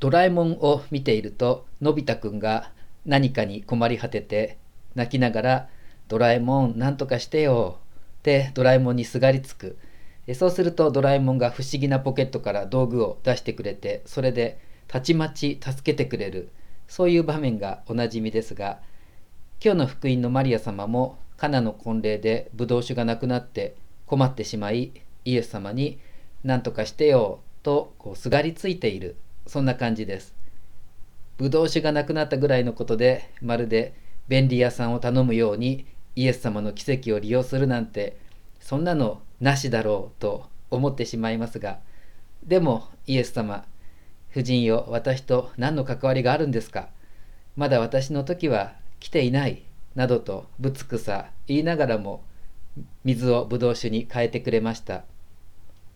[0.00, 2.72] ドラえもんを見ているとのび太くんが
[3.04, 4.56] 何かに困り果てて
[4.94, 5.68] 泣きながら
[6.08, 7.78] 「ドラえもんなんとかしてよ」
[8.20, 9.76] ってドラえもんにすがりつく。
[10.34, 16.48] そうするとドラえもんが不思議なポケットから道具を出してくれてそれでたちまち助けてくれる。
[16.88, 18.80] そういう場面がおなじみですが
[19.62, 23.76] 今日の福音のマリア様もカナの婚礼でブドウ酒がなくなって
[24.06, 24.92] 困ってしまい
[25.26, 25.98] イエス様に
[26.42, 29.16] 「何とかしてよ」とこうすがりついている。
[29.50, 30.32] そんな感じです。
[31.36, 33.94] ブドウ酒がなくなったぐらいのことでまるで
[34.28, 38.16] 便利屋さんを頼むようにイエス様の奇跡を利用するなんて
[38.60, 41.80] そんなのなしだろうと思ってしまいますが
[42.44, 43.64] でもイエス様
[44.30, 46.90] 夫人よ私と何の関わりがあるんですか？
[47.56, 49.64] まだ私の時は来ていない
[49.96, 52.22] などとぶつくさ言いながらも
[53.02, 55.02] 水をぶどう酒に変えてくれました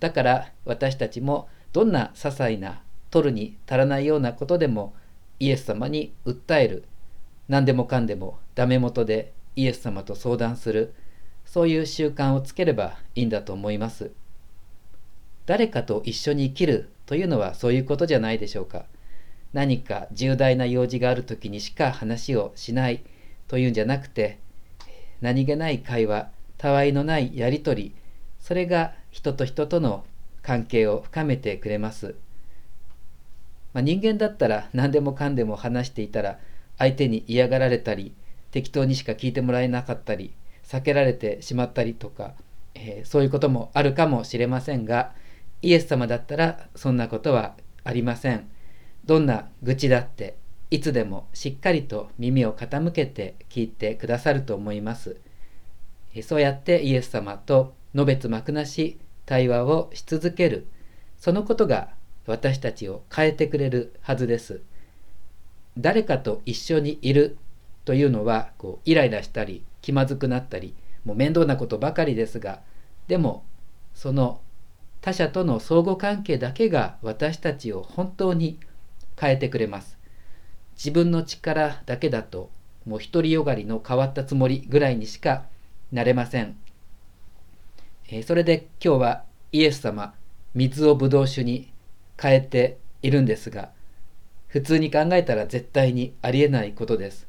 [0.00, 2.82] だから私たちもどんな些細な
[3.16, 4.94] 取るに足らないようなことでも
[5.40, 6.84] イエス様に訴える。
[7.48, 10.92] 何でもかんでもダメ元でイエス様と相談する。
[11.46, 14.10] そういう習慣をつければいいんだと思います。
[15.46, 18.84] 誰かと一緒に生きるというのはそういうことじゃないでしょうか。
[19.54, 23.02] 何か重大な用事がある時にしか話をしない
[23.48, 24.38] というんじゃなくて
[25.22, 27.94] 何気ない会話たわいのないやり取り
[28.40, 30.04] それが人と人との
[30.42, 32.16] 関係を深めてくれます、
[33.76, 36.38] まあ、人間だったら何でもかんでも話していたら
[36.78, 38.14] 相手に嫌がられたり
[38.50, 40.32] 適当にしか聞いてもらえなかったり
[40.64, 42.32] 避けられてしまったりとか、
[42.74, 45.12] えー、そういうこともあるかもしれませんが
[45.60, 47.54] イエス様だったらそんなことは
[47.84, 48.48] ありません。
[49.04, 50.38] どんな愚痴だって
[50.70, 55.18] いつでもしっかりと耳を傾けて聞いてくださると思います。
[56.22, 60.66] そうやってイエス様とのべつ幕なし対話をし続ける
[61.18, 61.90] そのことが
[62.26, 64.60] 私たちを変えてくれるはずです。
[65.78, 67.36] 誰かと一緒にいる
[67.84, 72.60] というのはこうイライラしたり気まずくなったりもう面倒なことばかりですが
[73.08, 73.44] でも
[73.94, 74.40] その
[75.00, 78.58] 他者との相互関係だけが私たちを本当に
[79.18, 79.96] 変えてくれます。
[80.76, 82.50] 自分の力だけだと
[82.84, 85.44] もう独りよがりの変わったつもりぐらいにしか
[85.92, 86.56] なれません。
[88.08, 90.14] えー、それで今日はイエス様
[90.54, 91.72] 水をブドウ酒に
[92.20, 93.70] 変えているんですが
[94.48, 97.26] 普通に考えたら絶対にありえないことです。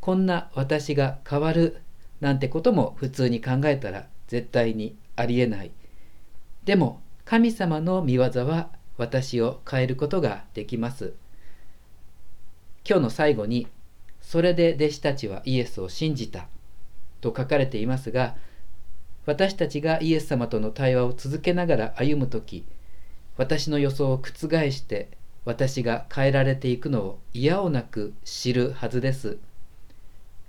[0.00, 1.80] こんな私が変わる
[2.20, 5.70] なんてことも普通に考えたら絶対にありえない。
[6.64, 8.68] でも神様の御業は
[8.98, 11.14] 私を変えることができます。
[12.88, 13.66] 今日の最後に、
[14.20, 16.46] それで弟子たちはイエスを信じた
[17.20, 18.36] と書かれていますが、
[19.24, 22.64] 私たちがイエス様との対話を続けながら歩む時
[23.36, 25.08] 私の予想を覆して
[25.44, 29.38] 私が変えられていくのを嫌をなく知るはずです。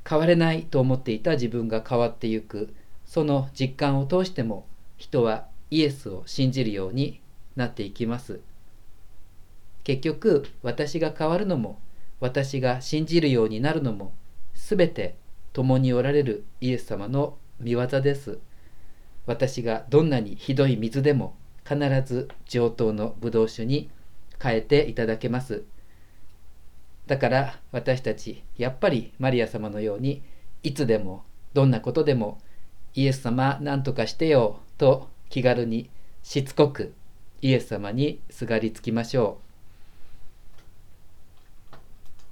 [0.08, 2.74] 変われないと思っていた自分が変わってゆく
[3.06, 4.66] その実感を通しても
[4.96, 7.20] 人はイエスを信じるように
[7.58, 8.40] なっていきます
[9.84, 11.80] 結局私が変わるのも
[12.22, 14.14] 私が信じるようになるのも
[14.56, 15.16] 全て
[15.52, 18.40] 共におられるイエス様の御業です
[19.26, 21.36] 私がどんなにひどい水でも
[21.68, 23.90] 必ず上等のブドウ酒に
[24.42, 25.64] 変えていただけます
[27.08, 30.22] だから私たちやっぱりマリア様のように
[30.64, 31.24] いつでも
[31.54, 32.40] どんなことでも
[32.94, 35.90] イエス様何とかしてよと気軽に
[36.24, 36.94] しつこく
[37.42, 39.47] イエス様にすがりつきましょう。